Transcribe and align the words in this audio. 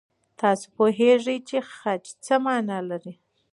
تاسو 0.39 0.65
پوهېږئ 0.77 1.37
چې 1.49 1.57
خج 1.73 2.03
څه 2.25 2.35
مانا 2.45 2.79
لري؟ 2.89 3.13